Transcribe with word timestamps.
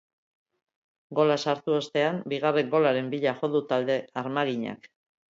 Gola 1.17 1.35
sartu 1.49 1.75
ostean, 1.79 2.17
bigarren 2.33 2.71
golaren 2.71 3.11
bila 3.11 3.33
jo 3.43 3.49
du 3.57 3.61
talde 3.73 3.99
armaginak. 4.23 4.89